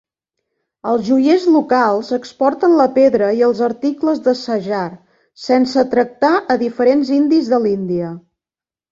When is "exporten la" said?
2.15-2.87